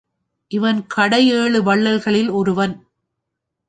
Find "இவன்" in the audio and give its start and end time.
0.51-0.79